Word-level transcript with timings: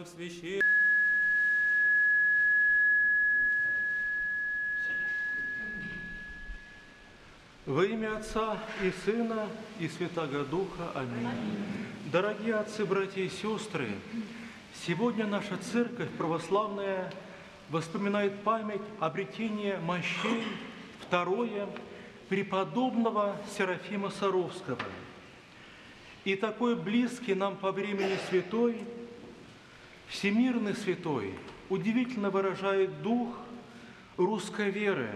наших 0.00 0.14
священников. 0.14 0.66
Во 7.66 7.84
имя 7.84 8.16
Отца 8.16 8.58
и 8.82 8.90
Сына 9.04 9.48
и 9.78 9.88
Святаго 9.88 10.44
Духа. 10.44 10.90
Аминь. 10.94 11.28
Дорогие 12.10 12.56
отцы, 12.56 12.84
братья 12.84 13.22
и 13.22 13.28
сестры, 13.28 13.90
сегодня 14.86 15.26
наша 15.26 15.56
церковь 15.58 16.10
православная 16.16 17.12
воспоминает 17.68 18.42
память 18.42 18.80
обретения 18.98 19.78
мощей 19.78 20.42
второе 21.00 21.68
преподобного 22.28 23.36
Серафима 23.56 24.10
Саровского. 24.10 24.78
И 26.24 26.34
такой 26.34 26.74
близкий 26.74 27.34
нам 27.34 27.56
по 27.56 27.70
времени 27.70 28.18
святой, 28.28 28.76
всемирный 30.10 30.74
святой, 30.74 31.34
удивительно 31.70 32.30
выражает 32.30 33.02
дух 33.02 33.34
русской 34.18 34.70
веры, 34.70 35.10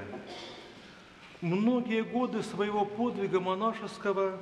Многие 1.44 2.02
годы 2.04 2.42
своего 2.42 2.86
подвига 2.86 3.38
монашеского 3.38 4.40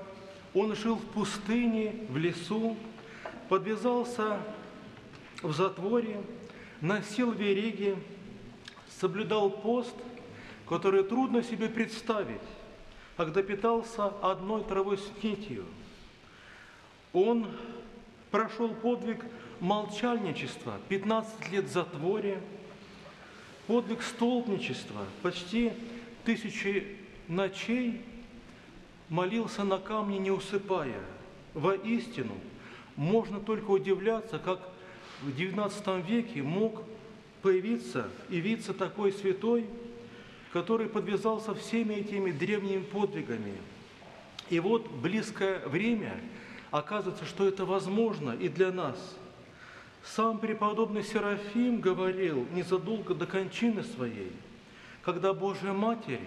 он 0.54 0.76
жил 0.76 0.94
в 0.94 1.04
пустыне, 1.06 1.96
в 2.08 2.16
лесу, 2.16 2.76
подвязался 3.48 4.38
в 5.42 5.52
затворе, 5.52 6.20
носил 6.80 7.32
вериги, 7.32 7.96
соблюдал 9.00 9.50
пост, 9.50 9.96
который 10.68 11.02
трудно 11.02 11.42
себе 11.42 11.68
представить, 11.68 12.38
когда 13.16 13.42
питался 13.42 14.06
одной 14.22 14.62
травой 14.62 14.98
с 14.98 15.10
нитью. 15.24 15.64
Он 17.12 17.48
прошел 18.30 18.68
подвиг 18.68 19.24
молчальничества, 19.62 20.80
15 20.88 21.52
лет 21.52 21.70
затворе, 21.70 22.40
подвиг 23.68 24.02
столбничества, 24.02 25.06
почти 25.22 25.72
тысячи 26.24 26.96
ночей 27.28 28.02
молился 29.08 29.62
на 29.62 29.78
камне, 29.78 30.18
не 30.18 30.32
усыпая. 30.32 31.00
Воистину, 31.54 32.34
можно 32.96 33.38
только 33.38 33.70
удивляться, 33.70 34.40
как 34.40 34.68
в 35.22 35.28
XIX 35.28 36.02
веке 36.02 36.42
мог 36.42 36.82
появиться 37.40 38.08
и 38.30 38.40
виться 38.40 38.74
такой 38.74 39.12
святой, 39.12 39.66
который 40.52 40.88
подвязался 40.88 41.54
всеми 41.54 41.94
этими 41.94 42.32
древними 42.32 42.82
подвигами. 42.82 43.54
И 44.50 44.58
вот 44.58 44.90
близкое 44.90 45.60
время, 45.68 46.20
оказывается, 46.72 47.26
что 47.26 47.46
это 47.46 47.64
возможно 47.64 48.32
и 48.32 48.48
для 48.48 48.72
нас. 48.72 48.96
Сам 50.04 50.38
преподобный 50.38 51.04
Серафим 51.04 51.80
говорил 51.80 52.46
незадолго 52.52 53.14
до 53.14 53.26
кончины 53.26 53.82
своей– 53.82 54.32
когда 55.02 55.34
Божья 55.34 55.72
Матерь 55.72 56.20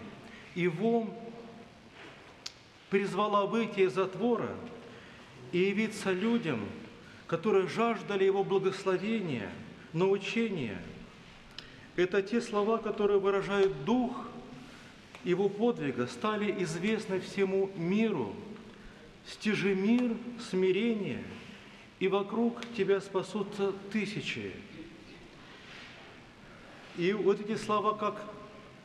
его 0.53 1.07
призвала 2.89 3.45
выйти 3.45 3.81
из 3.81 3.93
затвора 3.93 4.49
и 5.51 5.59
явиться 5.59 6.11
людям, 6.11 6.59
которые 7.27 7.67
жаждали 7.67 8.25
его 8.25 8.43
благословения, 8.43 9.49
научения. 9.93 10.77
Это 11.95 12.21
те 12.21 12.41
слова, 12.41 12.77
которые 12.77 13.19
выражают 13.19 13.85
дух 13.85 14.27
его 15.23 15.49
подвига, 15.49 16.07
стали 16.07 16.63
известны 16.63 17.19
всему 17.21 17.71
миру. 17.75 18.35
Стяжи 19.25 19.73
мир, 19.73 20.15
смирение, 20.51 21.23
и 22.05 22.07
вокруг 22.07 22.61
тебя 22.77 23.01
спасутся 23.01 23.71
тысячи. 23.91 24.51
И 26.97 27.11
вот 27.13 27.41
эти 27.41 27.57
слова, 27.57 27.95
как 27.95 28.21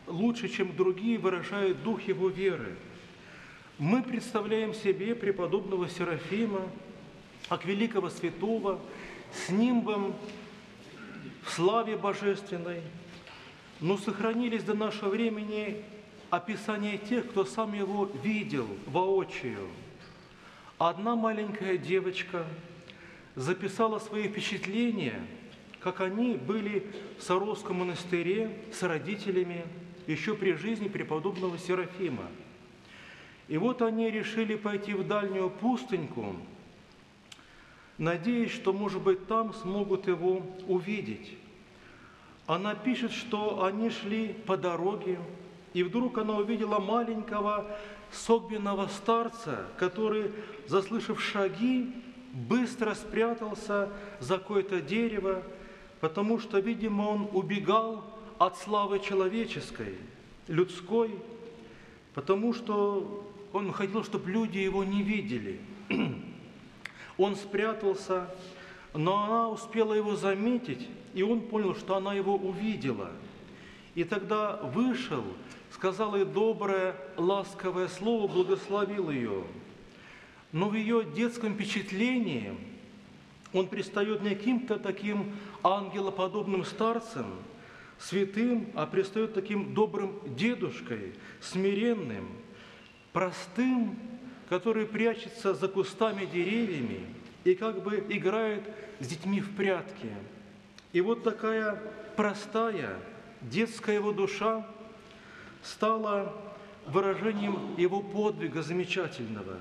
лучше, 0.07 0.49
чем 0.49 0.75
другие, 0.75 1.19
выражает 1.19 1.83
дух 1.83 2.01
его 2.09 2.31
веры. 2.31 2.77
Мы 3.77 4.03
представляем 4.03 4.73
себе 4.73 5.15
преподобного 5.15 5.87
Серафима, 5.87 6.63
как 7.51 7.67
великого 7.67 8.09
святого, 8.09 8.81
с 9.35 9.51
нимбом 9.51 10.17
в 11.45 11.51
славе 11.51 11.99
божественной, 11.99 12.81
но 13.81 13.99
сохранились 13.99 14.65
до 14.65 14.73
нашего 14.73 15.11
времени 15.11 15.85
описания 16.31 16.97
тех, 16.97 17.29
кто 17.29 17.45
сам 17.45 17.75
его 17.75 18.11
видел 18.25 18.67
воочию. 18.87 19.69
Одна 20.79 21.17
маленькая 21.17 21.77
девочка 21.77 22.47
записала 23.35 23.99
свои 23.99 24.29
впечатления, 24.29 25.27
как 25.81 26.01
они 26.01 26.35
были 26.37 26.87
в 27.19 27.23
Саровском 27.23 27.77
монастыре 27.77 28.51
с 28.73 28.83
родителями– 28.83 29.65
еще 30.11 30.35
при 30.35 30.53
жизни 30.53 30.89
преподобного 30.89 31.59
Серафима. 31.59 32.27
И 33.49 33.57
вот 33.59 33.83
они 33.83 34.11
решили 34.11 34.55
пойти 34.55 34.95
в 34.95 35.07
дальнюю 35.07 35.51
пустыньку, 35.51 36.37
надеясь, 37.99 38.53
что, 38.53 38.73
может 38.73 39.03
быть, 39.03 39.27
там 39.27 39.53
смогут 39.55 40.07
его 40.07 40.43
увидеть. 40.67 41.37
Она 42.47 42.75
пишет, 42.75 43.13
что 43.13 43.65
они 43.65 43.91
шли 43.91 44.33
по 44.47 44.57
дороге, 44.57 45.19
и 45.73 45.83
вдруг 45.83 46.19
она 46.19 46.37
увидела 46.37 46.79
маленького 46.81 47.67
согбенного 48.11 48.89
старца, 48.89 49.67
который, 49.79 50.33
заслышав 50.67 51.23
шаги, 51.23 51.93
быстро 52.33 52.95
спрятался 52.95 53.89
за 54.21 54.39
какое-то 54.39 54.81
дерево, 54.81 55.43
потому 56.01 56.39
что, 56.39 56.59
видимо, 56.59 57.03
он 57.03 57.29
убегал 57.33 58.05
от 58.39 58.57
славы 58.59 59.01
человеческой, 59.01 59.97
людской, 60.49 61.11
потому 62.15 62.55
что 62.55 63.27
он 63.53 63.73
хотел, 63.73 64.05
чтобы 64.05 64.31
люди 64.31 64.59
его 64.59 64.85
не 64.85 65.03
видели. 65.03 65.61
Он 67.19 67.37
спрятался, 67.37 68.35
но 68.95 69.25
она 69.25 69.49
успела 69.51 69.93
его 69.93 70.17
заметить, 70.17 70.89
и 71.13 71.23
он 71.23 71.43
понял, 71.43 71.75
что 71.75 71.97
она 71.97 72.15
его 72.15 72.35
увидела. 72.35 73.11
И 73.95 74.05
тогда 74.05 74.57
вышел, 74.57 75.23
сказал 75.71 76.17
ей 76.17 76.25
доброе, 76.25 76.97
ласковое 77.19 77.89
слово, 77.89 78.27
благословил 78.27 79.11
ее. 79.11 79.45
Но 80.53 80.69
в 80.69 80.75
ее 80.75 81.05
детском 81.05 81.55
впечатлении 81.55 82.55
он 83.53 83.69
пристает 83.69 84.23
не 84.23 84.31
каким-то 84.31 84.79
таким 84.79 85.37
ангелоподобным 85.63 86.65
старцем, 86.65 87.27
святым, 87.99 88.69
а 88.75 88.87
предстает 88.87 89.35
таким 89.35 89.75
добрым 89.75 90.19
дедушкой, 90.37 91.15
смиренным, 91.41 92.29
простым, 93.13 93.97
который 94.49 94.87
прячется 94.87 95.55
за 95.55 95.69
кустами 95.69 96.27
деревьями 96.27 97.07
и 97.45 97.55
как 97.55 97.83
бы 97.83 98.05
играет 98.09 98.63
с 98.99 99.07
детьми 99.07 99.41
в 99.41 99.55
прятки. 99.55 100.09
И 100.93 101.01
вот 101.01 101.23
такая 101.23 101.81
простая 102.17 102.97
детская 103.41 103.95
его 103.95 104.13
душа 104.13 104.67
стала 105.63 106.35
выражением 106.87 107.75
его 107.77 108.03
подвига 108.03 108.63
замечательного. 108.63 109.59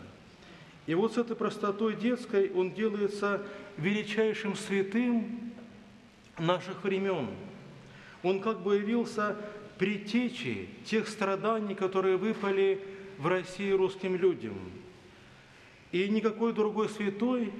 И 0.89 0.95
вот 0.95 1.13
с 1.13 1.17
этой 1.17 1.35
простотой 1.35 1.95
детской 1.95 2.51
он 2.51 2.73
делается 2.73 3.45
величайшим 3.77 4.55
святым 4.55 5.53
наших 6.37 6.83
времен– 6.83 7.29
он 8.23 8.41
как 8.41 8.61
бы 8.61 8.75
явился 8.75 9.35
предтечей 9.77 10.69
тех 10.85 11.07
страданий, 11.07 11.75
которые 11.75 12.17
выпали 12.17 12.81
в 13.17 13.27
России 13.27 13.71
русским 13.71 14.15
людям. 14.15 14.57
И 15.91 16.07
никакой 16.09 16.53
другой 16.53 16.89
святой 16.89 17.51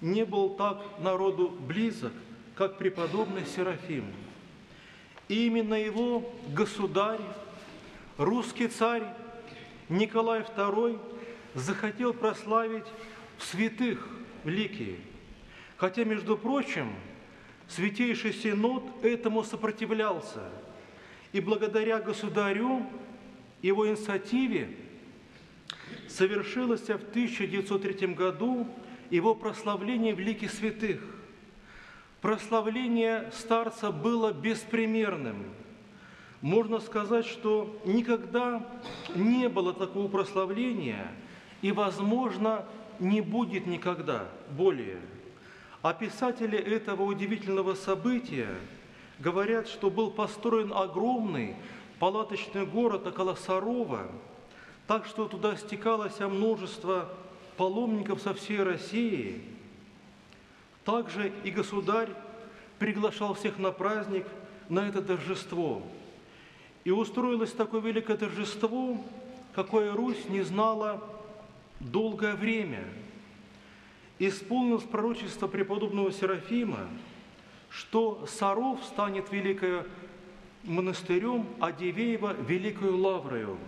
не 0.00 0.24
был 0.24 0.50
так 0.50 0.82
народу 0.98 1.50
близок, 1.50 2.12
как 2.56 2.76
преподобный 2.76 3.46
Серафим. 3.46 4.04
И 5.28 5.46
именно 5.46 5.74
его 5.74 6.30
государь, 6.48 7.20
русский 8.18 8.68
царь 8.68 9.04
Николай 9.88 10.42
II 10.42 10.98
захотел 11.54 12.12
прославить 12.12 12.86
в 13.38 13.44
святых 13.44 14.08
великие. 14.44 14.96
Хотя, 15.76 16.04
между 16.04 16.36
прочим, 16.36 16.92
Святейший 17.68 18.32
Синод 18.32 18.84
этому 19.02 19.42
сопротивлялся. 19.42 20.50
И 21.32 21.40
благодаря 21.40 21.98
государю, 21.98 22.86
его 23.62 23.88
инициативе, 23.88 24.76
совершилось 26.08 26.82
в 26.82 26.90
1903 26.90 28.08
году 28.08 28.68
его 29.10 29.34
прославление 29.34 30.12
великих 30.12 30.52
святых. 30.52 31.00
Прославление 32.20 33.30
старца 33.32 33.90
было 33.90 34.32
беспримерным. 34.32 35.44
Можно 36.40 36.78
сказать, 36.78 37.26
что 37.26 37.80
никогда 37.84 38.66
не 39.14 39.48
было 39.48 39.72
такого 39.72 40.08
прославления 40.08 41.10
и, 41.64 41.72
возможно, 41.72 42.64
не 43.00 43.20
будет 43.22 43.66
никогда 43.66 44.28
более– 44.50 45.00
А 45.84 45.92
писатели 45.92 46.58
этого 46.58 47.02
удивительного 47.02 47.74
события 47.74 48.48
говорят, 49.18 49.68
что 49.68 49.90
был 49.90 50.10
построен 50.10 50.72
огромный 50.72 51.56
палаточный 51.98 52.64
город 52.64 53.06
около 53.06 53.34
Сарова, 53.34 54.10
так 54.86 55.04
что 55.04 55.28
туда 55.28 55.56
стекалось 55.56 56.18
множество 56.20 57.10
паломников 57.58 58.22
со 58.22 58.32
всей 58.32 58.62
России. 58.62 59.42
Также 60.86 61.30
и 61.44 61.50
государь 61.50 62.08
приглашал 62.78 63.34
всех 63.34 63.58
на 63.58 63.70
праздник, 63.70 64.26
на 64.70 64.88
это 64.88 65.02
торжество. 65.02 65.82
И 66.84 66.90
устроилось 66.90 67.52
такое 67.52 67.82
великое 67.82 68.16
торжество, 68.16 68.96
какое 69.54 69.92
Русь 69.92 70.30
не 70.30 70.40
знала 70.40 71.02
долгое 71.80 72.34
время. 72.34 72.84
Исполнилось 74.18 74.84
пророчество 74.84 75.48
преподобного 75.48 76.12
Серафима, 76.12 76.88
что 77.68 78.26
Саров 78.26 78.82
станет 78.84 79.32
великою 79.32 79.86
монастырем, 80.62 81.46
а 81.60 81.72
Дивеево– 81.72 82.34
великою 82.48 82.96
лаврою. 82.96 83.58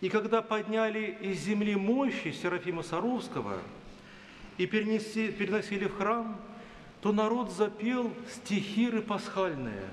И 0.00 0.08
когда 0.08 0.42
подняли 0.42 1.16
из 1.20 1.40
земли 1.40 1.76
мощи 1.76 2.32
Серафима 2.32 2.82
Саровского 2.82 3.58
и 4.56 4.66
перенесли, 4.66 5.30
переносили 5.30 5.86
в 5.86 5.96
храм, 5.96 6.40
то 7.02 7.12
народ 7.12 7.50
запел 7.50 8.12
стихиры 8.30 9.02
пасхальные. 9.02 9.88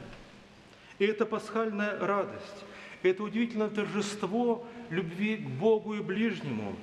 И 0.99 1.05
это 1.05 1.25
пасхальная 1.25 1.99
радость, 1.99 2.65
это 3.09 3.23
удивительное 3.23 3.69
торжество 3.69 4.65
любви 4.89 5.37
к 5.37 5.47
Богу 5.47 5.95
и 5.95 6.01
ближнему, 6.01 6.75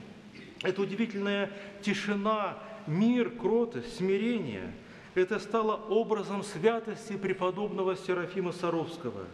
это 0.62 0.82
удивительная 0.82 1.50
тишина, 1.82 2.58
мир, 2.86 3.30
кротость, 3.30 3.96
смирение– 3.96 4.72
это 5.14 5.38
стало 5.38 5.76
образом 5.76 6.42
святости 6.42 7.16
преподобного 7.16 7.96
Серафима 7.96 8.50
Саровского. 8.50 9.26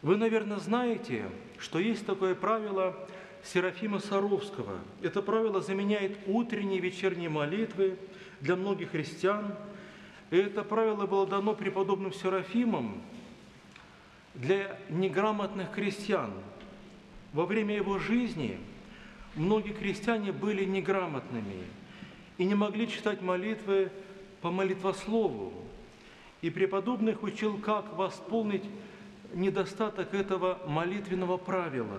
Вы, 0.00 0.16
наверное, 0.16 0.58
знаете, 0.58 1.24
что 1.58 1.78
есть 1.78 2.06
такое 2.06 2.34
правило 2.34 2.96
Серафима 3.44 3.98
Саровского. 3.98 4.78
Это 5.02 5.20
правило 5.20 5.60
заменяет 5.60 6.16
утренние 6.26 6.78
и 6.78 6.80
вечерние 6.80 7.28
молитвы 7.28 7.98
для 8.40 8.56
многих 8.56 8.92
христиан. 8.92 9.54
И 10.30 10.36
это 10.36 10.62
правило 10.62 11.06
было 11.06 11.26
дано 11.26 11.54
преподобным 11.54 12.12
Серафимом 12.12 13.02
для 14.38 14.78
неграмотных 14.88 15.70
крестьян. 15.72 16.32
Во 17.32 17.44
время 17.44 17.76
его 17.76 17.98
жизни 17.98 18.58
многие 19.34 19.72
крестьяне 19.72 20.32
были 20.32 20.64
неграмотными– 20.64 21.64
и 22.38 22.44
не 22.44 22.54
могли 22.54 22.88
читать 22.88 23.20
молитвы 23.20 23.90
по 24.40 24.50
молитвослову. 24.50 25.52
И 26.40 26.50
преподобный 26.50 27.16
учил, 27.20 27.58
как 27.58 27.96
восполнить 27.96 28.62
недостаток 29.34 30.14
этого 30.14 30.60
молитвенного 30.66 31.36
правила. 31.36 31.98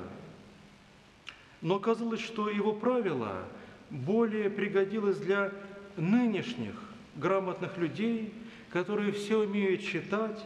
Но 1.61 1.75
оказалось, 1.75 2.21
что 2.21 2.49
его 2.49 2.71
правило 2.71 3.43
более 3.89 4.49
пригодилось 4.49 5.17
для 5.17 5.51
нынешних 5.97 6.73
грамотных 7.17 7.77
людей, 7.77 8.33
которые 8.69 9.11
все 9.11 9.39
умеют 9.39 9.83
читать, 9.83 10.41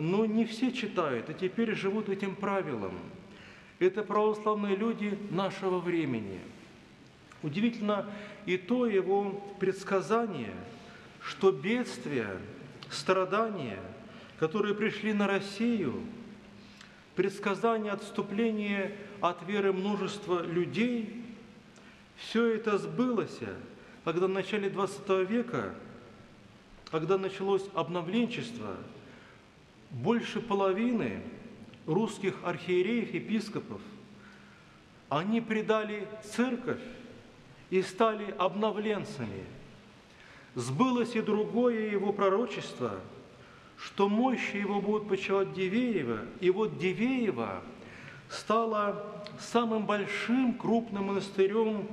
но 0.00 0.26
не 0.26 0.44
все 0.44 0.72
читают, 0.72 1.28
и 1.30 1.34
теперь 1.34 1.74
живут 1.74 2.08
этим 2.08 2.34
правилом. 2.34 2.94
Это 3.78 4.02
православные 4.02 4.76
люди 4.76 5.18
нашего 5.30 5.78
времени– 5.78 6.40
Удивительно 7.42 8.06
и 8.46 8.56
то 8.56 8.86
его 8.86 9.30
предсказание, 9.60 10.54
что 11.22 11.52
бедствия, 11.52 12.36
страдания, 12.90 13.78
которые 14.38 14.74
пришли 14.74 15.12
на 15.12 15.26
Россию, 15.26 16.00
предсказание 17.14 17.92
отступления 17.92 18.92
от 19.20 19.46
веры 19.46 19.72
множества 19.72 20.42
людей, 20.42 21.24
все 22.16 22.54
это 22.54 22.78
сбылось, 22.78 23.38
когда 24.04 24.26
в 24.26 24.30
начале 24.30 24.68
XX 24.68 25.24
века, 25.24 25.74
когда 26.90 27.18
началось 27.18 27.64
обновленчество, 27.74 28.76
больше 29.90 30.40
половины 30.40 31.22
русских 31.86 32.34
архиереев, 32.44 33.14
епископов, 33.14 33.80
они 35.08 35.40
предали 35.40 36.06
церковь 36.22 36.82
и 37.70 37.82
стали 37.82 38.34
обновленцами. 38.38 39.44
Сбылось 40.54 41.14
и 41.14 41.22
другое 41.22 41.90
его 41.90 42.12
пророчество, 42.12 43.00
что 43.78 44.08
мощи 44.08 44.56
его 44.56 44.80
будут 44.80 45.08
почивать 45.08 45.52
Дивеева, 45.52 46.20
и 46.40 46.50
вот 46.50 46.78
Дивеева 46.78 47.62
стала 48.28 49.24
самым 49.38 49.86
большим 49.86 50.54
крупным 50.54 51.06
монастырем 51.06 51.86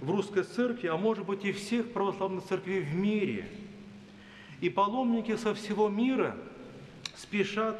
в 0.00 0.10
русской 0.10 0.44
церкви, 0.44 0.86
а 0.86 0.96
может 0.96 1.26
быть 1.26 1.44
и 1.44 1.52
всех 1.52 1.92
православных 1.92 2.44
церквей 2.44 2.80
в 2.80 2.94
мире. 2.94 3.48
И 4.60 4.70
паломники 4.70 5.36
со 5.36 5.54
всего 5.54 5.88
мира 5.88 6.36
спешат 7.16 7.76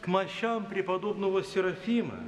к 0.00 0.06
мощам 0.06 0.64
преподобного 0.66 1.42
Серафима– 1.42 2.20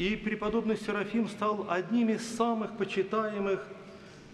и 0.00 0.16
преподобный 0.16 0.78
Серафим 0.78 1.28
стал 1.28 1.66
одним 1.68 2.08
из 2.08 2.26
самых 2.26 2.74
почитаемых 2.78 3.62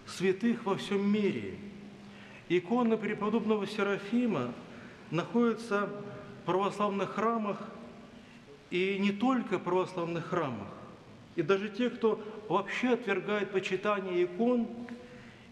святых 0.05 0.63
во 0.63 0.77
всем 0.77 1.05
мире. 1.11 1.55
Иконы 2.47 2.95
преподобного 2.95 3.67
Серафима 3.67 4.53
находятся 5.11 5.89
в 6.41 6.45
православных 6.45 7.09
храмах, 7.15 7.57
и 8.71 8.97
не 8.97 9.11
только 9.11 9.59
в 9.59 9.63
православных 9.63 10.27
храмах. 10.27 10.69
И 11.35 11.41
даже 11.41 11.67
те, 11.67 11.89
кто 11.89 12.23
вообще 12.47 12.91
отвергает 12.93 13.51
почитание 13.51 14.23
икон, 14.23 14.69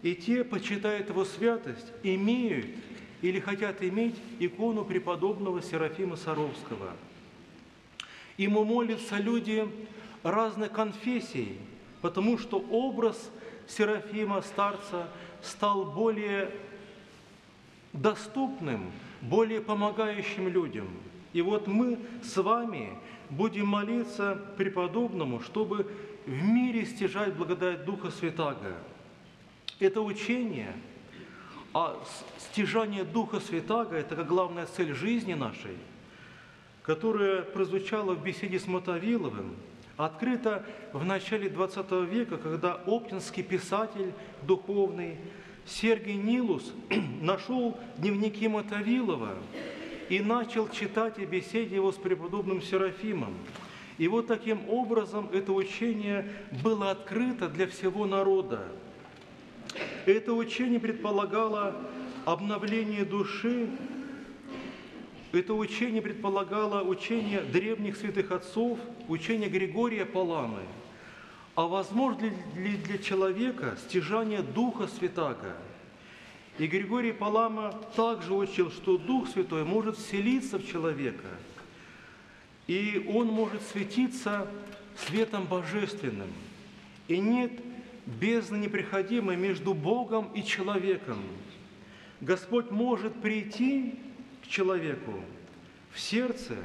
и 0.00 0.14
те 0.14 0.44
почитают 0.44 1.10
его 1.10 1.26
святость, 1.26 1.92
имеют 2.02 2.68
или 3.22 3.40
хотят 3.40 3.82
иметь 3.82 4.16
икону 4.38 4.84
преподобного 4.84 5.62
Серафима 5.62 6.16
Саровского. 6.16 6.92
Ему 8.36 8.64
молятся 8.64 9.16
люди 9.16 9.66
разных 10.22 10.72
конфессий, 10.72 11.58
потому 12.02 12.38
что 12.38 12.58
образ 12.58 13.30
Серафима 13.66 14.42
Старца 14.42 15.08
стал 15.42 15.86
более 15.86 16.50
доступным, 17.92 18.90
более 19.22 19.60
помогающим 19.60 20.48
людям. 20.48 20.88
И 21.32 21.42
вот 21.42 21.66
мы 21.66 21.98
с 22.22 22.36
вами 22.36 22.90
будем 23.30 23.66
молиться 23.66 24.40
преподобному, 24.56 25.40
чтобы 25.40 25.90
в 26.26 26.42
мире 26.42 26.84
стяжать 26.84 27.34
благодать 27.34 27.84
Духа 27.84 28.10
Святаго. 28.10 28.76
Это 29.78 30.00
учение 30.00 30.74
а 31.78 32.02
стяжание 32.38 33.04
Духа 33.04 33.38
Святаго– 33.40 33.96
это 33.98 34.16
как 34.16 34.26
главная 34.26 34.66
цель 34.66 34.94
жизни 34.94 35.34
нашей, 35.34 35.76
которая 36.82 37.42
прозвучала 37.42 38.14
в 38.14 38.22
беседе 38.22 38.58
с 38.58 38.66
Мотовиловым– 38.66 39.56
открыто 39.96 40.64
в 40.92 41.04
начале 41.04 41.48
XX 41.48 42.06
века, 42.06 42.36
когда 42.38 42.74
оптинский 42.86 43.42
писатель 43.42 44.12
духовный 44.42 45.16
Сергий 45.66 46.14
Нилус 46.14 46.72
нашел 47.20 47.76
дневники 47.96 48.46
Мотовилова 48.46 49.34
и 50.08 50.20
начал 50.20 50.68
читать 50.68 51.18
и 51.18 51.24
беседе 51.24 51.74
его 51.74 51.92
с 51.92 51.96
преподобным 51.96 52.62
Серафимом. 52.62 53.34
И 53.98 54.08
вот 54.08 54.26
таким 54.26 54.68
образом 54.68 55.28
это 55.32 55.52
учение 55.52 56.30
было 56.62 56.90
открыто 56.90 57.48
для 57.48 57.66
всего 57.66 58.06
народа. 58.06 58.68
Это 60.06 60.32
учение 60.32 60.80
предполагало 60.80 61.76
обновление 62.24 63.04
души 63.04 63.68
это 65.32 65.52
учение 65.52 66.00
предполагало 66.00 66.82
учение 66.82 67.42
древних 67.42 67.96
святых 67.96 68.30
отцов, 68.32 68.78
учение 69.08 69.50
Григория 69.50 70.06
Паламы. 70.06 70.62
А 71.54 71.66
возможно 71.66 72.32
ли 72.54 72.76
для 72.76 72.96
человека 72.98 73.76
стяжание 73.86 74.42
Духа 74.42 74.86
Святаго? 74.86 75.56
И 76.58 76.66
Григорий 76.66 77.12
Палама 77.12 77.74
также 77.96 78.32
учил, 78.32 78.70
что 78.70 78.96
Дух 78.96 79.28
Святой 79.28 79.64
может 79.64 79.98
вселиться 79.98 80.58
в 80.58 80.66
человека, 80.66 81.28
и 82.66 83.04
он 83.12 83.26
может 83.26 83.60
светиться 83.62 84.48
светом 84.96 85.44
божественным. 85.44 86.32
И 87.08 87.18
нет 87.18 87.52
бездны 88.06 88.56
неприходимой 88.56 89.36
между 89.36 89.74
Богом 89.74 90.30
и 90.32 90.44
человеком. 90.44 91.18
Господь 92.20 92.70
может 92.70 93.20
прийти 93.20 93.98
к 94.42 94.46
человеку 94.46 95.20
в 95.92 96.00
сердце, 96.00 96.56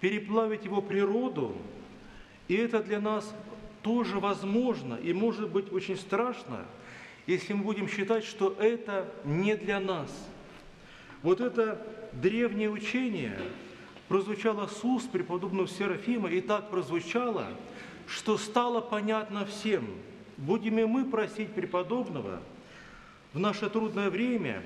переплавить 0.00 0.64
его 0.64 0.80
природу, 0.80 1.56
и 2.48 2.54
это 2.54 2.82
для 2.82 3.00
нас 3.00 3.34
тоже 3.82 4.18
возможно 4.18 4.94
и 4.94 5.12
может 5.12 5.50
быть 5.50 5.72
очень 5.72 5.96
страшно, 5.96 6.64
если 7.26 7.52
мы 7.52 7.64
будем 7.64 7.88
считать, 7.88 8.24
что 8.24 8.56
это 8.58 9.12
не 9.24 9.56
для 9.56 9.80
нас. 9.80 10.10
Вот 11.22 11.40
это 11.40 11.86
древнее 12.12 12.70
учение 12.70 13.38
прозвучало 14.08 14.66
с 14.66 14.82
уст 14.84 15.10
преподобного 15.10 15.68
Серафима 15.68 16.30
и 16.30 16.40
так 16.40 16.70
прозвучало, 16.70 17.46
что 18.06 18.38
стало 18.38 18.80
понятно 18.80 19.44
всем. 19.44 19.86
Будем 20.40 20.78
и 20.78 20.84
мы 20.84 21.04
просить 21.04 21.52
преподобного 21.52 22.40
в 23.34 23.38
наше 23.38 23.68
трудное 23.68 24.08
время, 24.08 24.62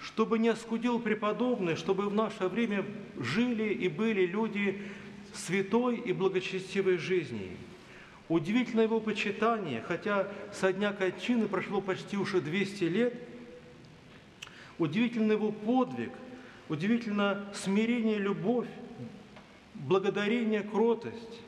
чтобы 0.00 0.40
не 0.40 0.48
оскудил 0.48 0.98
преподобный, 0.98 1.76
чтобы 1.76 2.08
в 2.08 2.14
наше 2.14 2.48
время 2.48 2.84
жили 3.16 3.72
и 3.72 3.88
были 3.88 4.26
люди 4.26 4.82
святой 5.32 5.98
и 5.98 6.12
благочестивой 6.12 6.98
жизни. 6.98 7.56
Удивительно 8.28 8.80
его 8.80 8.98
почитание, 8.98 9.82
хотя 9.86 10.26
со 10.52 10.72
дня 10.72 10.92
кончины 10.92 11.46
прошло 11.46 11.80
почти 11.80 12.16
уже 12.16 12.40
200 12.40 12.84
лет, 12.84 13.14
удивительно 14.78 15.32
его 15.32 15.52
подвиг, 15.52 16.10
удивительно 16.68 17.46
смирение, 17.54 18.18
любовь, 18.18 18.68
благодарение, 19.74 20.64
кротость. 20.64 21.40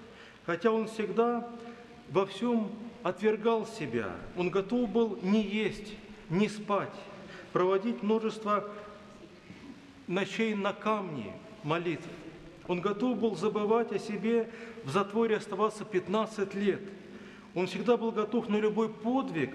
Хотя 0.47 0.71
он 0.71 0.87
всегда 0.87 1.51
во 2.11 2.27
всем 2.27 2.71
отвергал 3.03 3.67
себя, 3.67 4.11
он 4.37 4.51
готов 4.51 4.91
был 4.91 5.19
не 5.23 5.43
есть, 5.43 5.95
не 6.29 6.49
спать, 6.49 6.95
проводить 7.53 8.03
множество 8.03 8.69
ночей 10.07 10.55
на 10.55 10.73
камне 10.73 11.33
молитв. 11.63 12.07
Он 12.69 12.81
готов 12.81 13.19
был 13.19 13.35
забывать 13.37 13.93
о 13.93 13.99
себе, 13.99 14.51
в 14.85 14.91
затворе 14.91 15.37
оставаться 15.37 15.85
15 15.85 16.55
лет. 16.55 16.81
Он 17.55 17.67
всегда 17.67 17.97
был 17.97 18.13
готов 18.13 18.49
на 18.49 18.57
любой 18.57 18.89
подвиг, 18.89 19.55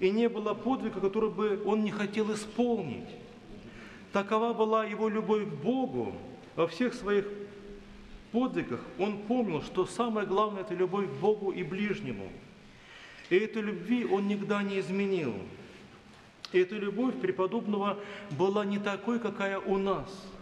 и 0.00 0.10
не 0.10 0.28
было 0.28 0.54
подвига, 0.54 1.00
который 1.00 1.30
бы 1.30 1.62
он 1.64 1.84
не 1.84 1.90
хотел 1.90 2.32
исполнить. 2.32 3.08
Такова 4.12 4.52
была 4.52 4.84
его 4.84 5.08
любовь 5.08 5.44
к 5.44 5.52
Богу. 5.52 6.12
Во 6.56 6.66
всех 6.66 6.94
своих 6.94 7.26
подвигах 8.32 8.80
он 8.98 9.18
помнил, 9.18 9.62
что 9.62 9.86
самое 9.86 10.26
главное– 10.26 10.62
это 10.62 10.74
любовь 10.74 11.06
к 11.06 11.20
Богу 11.20 11.50
и 11.50 11.62
ближнему. 11.62 12.30
И 13.34 13.38
этой 13.38 13.62
любви 13.62 14.04
он 14.04 14.28
никогда 14.28 14.62
не 14.62 14.78
изменил. 14.78 15.34
И 16.52 16.58
эта 16.60 16.76
любовь 16.76 17.20
преподобного 17.20 17.98
была 18.30 18.64
не 18.64 18.78
такой, 18.78 19.18
какая 19.18 19.58
у 19.58 19.76
нас– 19.78 20.08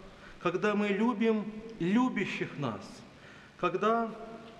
когда 0.43 0.75
мы 0.75 0.89
любим 0.89 1.45
любящих 1.79 2.59
нас, 2.59 2.81
когда 3.57 4.13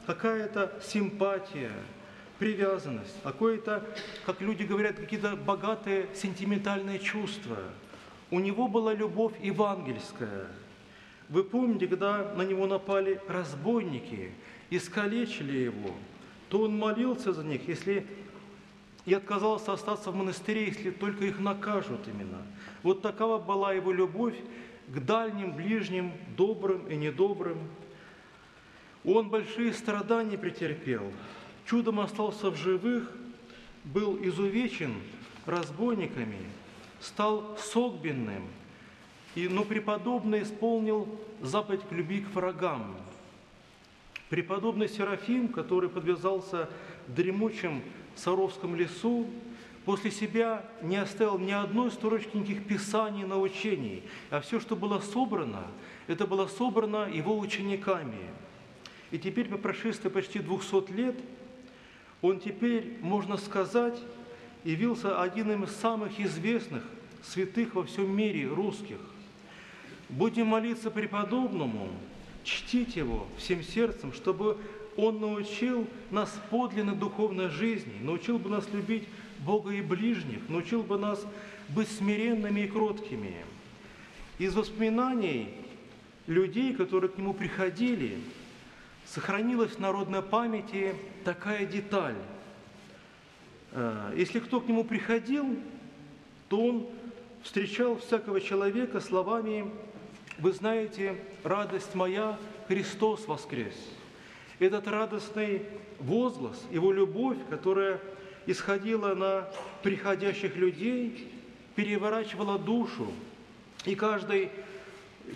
какая-то 0.07 0.79
симпатия, 0.81 1.73
привязанность, 2.39 3.21
какое-то, 3.21 3.85
как 4.25 4.39
люди 4.39 4.63
говорят, 4.63 4.95
какие-то 4.95 5.35
богатые 5.35 6.07
сентиментальные 6.15 6.99
чувства. 6.99 7.57
У 8.31 8.39
него 8.39 8.69
была 8.69 8.93
любовь 8.93 9.33
евангельская. 9.41 10.47
Вы 11.27 11.43
помните, 11.43 11.87
когда 11.87 12.33
на 12.33 12.43
него 12.43 12.65
напали 12.65 13.19
разбойники, 13.27 14.31
искалечили 14.69 15.57
его, 15.57 15.91
то 16.47 16.61
он 16.61 16.77
молился 16.77 17.33
за 17.33 17.43
них, 17.43 17.67
если 17.67 18.07
и 19.05 19.13
отказался 19.13 19.73
остаться 19.73 20.11
в 20.11 20.15
монастыре, 20.15 20.65
если 20.65 20.91
только 20.91 21.25
их 21.25 21.39
накажут 21.39 22.07
именно. 22.07 22.41
Вот 22.83 23.01
такова 23.01 23.37
была 23.37 23.73
его 23.73 23.91
любовь 23.91 24.35
к 24.87 24.99
дальним, 24.99 25.53
ближним, 25.53 26.13
добрым 26.37 26.87
и 26.87 26.95
недобрым. 26.95 27.57
Он 29.03 29.29
большие 29.29 29.73
страдания 29.73 30.37
претерпел, 30.37 31.11
чудом 31.65 31.99
остался 31.99 32.49
в 32.49 32.55
живых, 32.55 33.11
был 33.83 34.17
изувечен 34.21 34.95
разбойниками, 35.45 36.39
стал 37.01 37.57
согбенным, 37.57 38.47
и, 39.35 39.49
но 39.49 39.65
преподобный 39.65 40.43
исполнил 40.43 41.19
заповедь 41.41 41.81
к 41.89 41.91
любви 41.91 42.21
к 42.21 42.33
врагам. 42.33 42.95
Преподобный 44.29 44.87
Серафим, 44.87 45.49
который 45.49 45.89
подвязался 45.89 46.69
в 48.15 48.19
Саровском 48.19 48.75
лесу, 48.75 49.27
после 49.85 50.11
себя 50.11 50.65
не 50.81 50.97
оставил 50.97 51.37
ни 51.37 51.51
одной 51.51 51.91
строчки 51.91 52.37
никаких 52.37 52.65
писаний, 52.65 53.25
научений, 53.25 54.03
а 54.29 54.41
все, 54.41 54.59
что 54.59 54.75
было 54.75 54.99
собрано, 54.99 55.67
это 56.07 56.25
было 56.25 56.47
собрано 56.47 57.09
его 57.11 57.37
учениками. 57.37 58.29
И 59.11 59.19
теперь, 59.19 59.47
по 59.47 59.57
прошествии 59.57 60.09
почти 60.09 60.39
200 60.39 60.91
лет, 60.91 61.15
он 62.21 62.39
теперь, 62.39 62.97
можно 63.01 63.37
сказать, 63.37 63.99
явился 64.63 65.21
одним 65.21 65.63
из 65.63 65.75
самых 65.75 66.19
известных 66.19 66.83
святых 67.21 67.75
во 67.75 67.83
всем 67.83 68.15
мире 68.15 68.47
русских. 68.47 68.97
Будем 70.09 70.47
молиться 70.47 70.89
преподобному, 70.89 71.89
чтить 72.43 72.95
его 72.95 73.27
всем 73.37 73.63
сердцем, 73.63 74.13
чтобы 74.13 74.57
он 74.97 75.19
научил 75.19 75.87
нас 76.11 76.33
подлинной 76.49 76.95
духовной 76.95 77.49
жизни, 77.49 77.93
научил 78.01 78.37
бы 78.37 78.49
нас 78.49 78.67
любить 78.71 79.07
Бога 79.39 79.71
и 79.71 79.81
ближних, 79.81 80.47
научил 80.49 80.83
бы 80.83 80.97
нас 80.97 81.25
быть 81.69 81.89
смиренными 81.89 82.61
и 82.61 82.67
кроткими. 82.67 83.35
Из 84.39 84.55
воспоминаний 84.55 85.49
людей, 86.27 86.73
которые 86.73 87.09
к 87.09 87.17
нему 87.17 87.33
приходили, 87.33 88.17
сохранилась 89.05 89.71
в 89.71 89.79
народной 89.79 90.21
памяти 90.21 90.95
такая 91.23 91.65
деталь. 91.65 92.15
Э, 93.71 94.13
если 94.15 94.39
кто 94.39 94.59
к 94.59 94.67
нему 94.67 94.83
приходил, 94.83 95.57
то 96.49 96.65
он 96.65 96.87
встречал 97.43 97.97
всякого 97.97 98.39
человека 98.41 99.01
словами 99.01 99.69
«Вы 100.39 100.53
знаете, 100.53 101.15
радость 101.43 101.93
моя, 101.93 102.37
Христос 102.67 103.27
воскрес». 103.27 103.75
Этот 104.59 104.87
радостный 104.87 105.63
возглас, 105.99 106.61
его 106.71 106.91
любовь, 106.91 107.37
которая 107.49 107.99
исходила 108.45 109.13
на 109.15 109.47
приходящих 109.81 110.55
людей, 110.55 111.31
переворачивала 111.75 112.59
душу. 112.59 113.11
И 113.85 113.95
каждый 113.95 114.49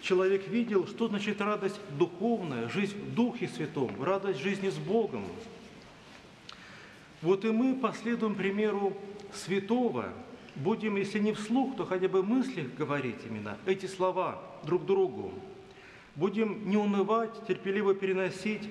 человек 0.01 0.47
видел, 0.47 0.87
что 0.87 1.07
значит 1.07 1.41
радость 1.41 1.79
духовная, 1.97 2.69
жизнь 2.69 2.97
в 2.97 3.15
Духе 3.15 3.47
Святом, 3.47 3.91
радость 4.01 4.39
жизни 4.39 4.69
с 4.69 4.77
Богом. 4.77 5.25
Вот 7.21 7.45
и 7.45 7.51
мы 7.51 7.75
последуем 7.75 8.35
примеру 8.35 8.95
святого, 9.33 10.09
будем, 10.55 10.97
если 10.97 11.19
не 11.19 11.33
вслух, 11.33 11.75
то 11.75 11.85
хотя 11.85 12.07
бы 12.07 12.23
мыслях 12.23 12.67
говорить 12.77 13.17
именно 13.27 13.57
эти 13.65 13.85
слова 13.87 14.41
друг 14.63 14.85
другу. 14.85 15.33
Будем 16.15 16.69
не 16.69 16.77
унывать, 16.77 17.45
терпеливо 17.47 17.93
переносить 17.93 18.69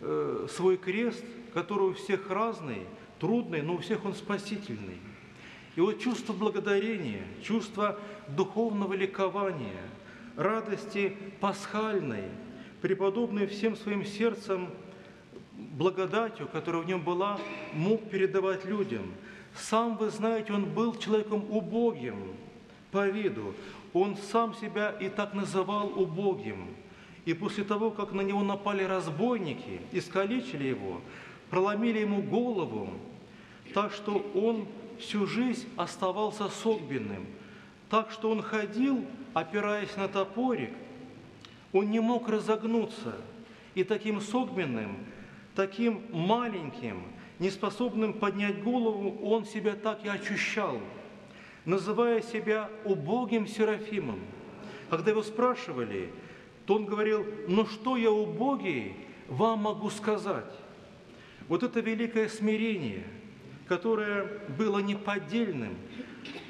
э, 0.00 0.46
свой 0.50 0.76
крест, 0.76 1.24
который 1.54 1.90
у 1.90 1.94
всех 1.94 2.30
разный– 2.30 2.86
трудный, 3.20 3.62
но 3.62 3.74
у 3.74 3.78
всех 3.78 4.04
он 4.04 4.14
спасительный. 4.14 4.98
И 5.76 5.80
вот 5.80 6.00
чувство 6.00 6.32
благодарения, 6.32 7.22
чувство 7.44 7.98
духовного 8.26 8.94
ликования, 8.94 9.82
радости 10.36 11.16
пасхальной, 11.38 12.24
преподобный 12.80 13.46
всем 13.46 13.76
своим 13.76 14.04
сердцем 14.04 14.70
благодатью, 15.52 16.48
которая 16.48 16.82
в 16.82 16.86
нем 16.86 17.02
была, 17.02 17.38
мог 17.72 18.08
передавать 18.10 18.64
людям. 18.64 19.12
Сам, 19.54 19.96
вы 19.96 20.10
знаете, 20.10 20.52
он 20.52 20.64
был 20.64 20.96
человеком 20.96 21.44
убогим 21.50 22.34
по 22.90 23.06
виду. 23.08 23.54
Он 23.92 24.16
сам 24.16 24.54
себя 24.54 24.90
и 24.90 25.08
так 25.08 25.34
называл 25.34 25.92
убогим. 26.00 26.68
И 27.24 27.34
после 27.34 27.64
того, 27.64 27.90
как 27.90 28.12
на 28.12 28.22
него 28.22 28.42
напали 28.42 28.82
разбойники, 28.82 29.80
искалечили 29.92 30.64
его, 30.68 31.00
проломили 31.50 31.98
ему 31.98 32.22
голову, 32.22 32.90
так 33.74 33.92
что 33.92 34.30
он 34.34 34.66
всю 34.98 35.26
жизнь 35.26 35.68
оставался 35.76 36.48
согбенным, 36.48 37.26
так 37.88 38.10
что 38.10 38.30
он 38.30 38.42
ходил, 38.42 39.04
опираясь 39.34 39.96
на 39.96 40.08
топорик, 40.08 40.70
он 41.72 41.90
не 41.90 42.00
мог 42.00 42.28
разогнуться, 42.28 43.16
и 43.74 43.84
таким 43.84 44.20
согбенным, 44.20 44.96
таким 45.54 46.02
маленьким, 46.12 47.02
неспособным 47.38 48.14
поднять 48.14 48.62
голову, 48.62 49.18
он 49.24 49.44
себя 49.44 49.74
так 49.74 50.04
и 50.04 50.08
ощущал, 50.08 50.78
называя 51.64 52.22
себя 52.22 52.68
убогим 52.84 53.46
Серафимом. 53.46 54.20
Когда 54.88 55.12
его 55.12 55.22
спрашивали, 55.22 56.10
то 56.70 56.76
он 56.76 56.86
говорил, 56.86 57.26
ну 57.48 57.66
что 57.66 57.96
я 57.96 58.12
убогий, 58.12 58.94
вам 59.26 59.58
могу 59.62 59.90
сказать. 59.90 60.52
Вот 61.48 61.64
это 61.64 61.80
великое 61.80 62.28
смирение– 62.28 63.04
которое 63.70 64.26
было 64.58 64.80
не 64.80 64.96
поддельным, 64.96 65.76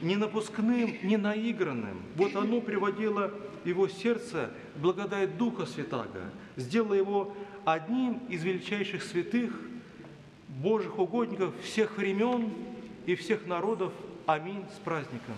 не 0.01 0.17
напускным, 0.17 0.97
не 1.03 1.19
наигранным. 1.19 2.01
Вот 2.17 2.35
оно 2.35 2.63
приводило 2.63 3.31
его 3.67 3.89
сердце 3.89 4.51
благодать 4.77 5.37
Духа 5.37 5.67
Святаго, 5.67 6.31
сделало 6.57 6.95
его 6.95 7.37
одним 7.67 8.21
из 8.31 8.43
величайших 8.43 9.03
святых, 9.03 9.53
Божьих 10.49 10.99
угодников 10.99 11.53
всех 11.63 11.99
времен 11.99 12.55
и 13.05 13.15
всех 13.17 13.47
народов. 13.47 13.93
Аминь 14.25 14.65
с 14.75 14.79
праздником. 14.79 15.37